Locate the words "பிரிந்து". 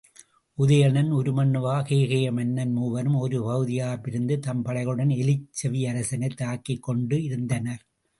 4.03-4.39